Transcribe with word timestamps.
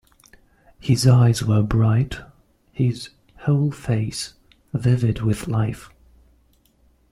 His 0.79 1.05
eyes 1.05 1.43
were 1.45 1.61
bright, 1.61 2.21
his 2.71 3.11
whole 3.41 3.69
face 3.69 4.33
vivid 4.73 5.21
with 5.21 5.47
life. 5.47 5.91